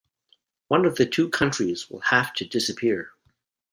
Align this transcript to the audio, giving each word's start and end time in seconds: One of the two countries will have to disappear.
One 0.67 0.85
of 0.85 0.95
the 0.95 1.05
two 1.05 1.29
countries 1.29 1.87
will 1.87 1.99
have 1.99 2.33
to 2.33 2.47
disappear. 2.47 3.13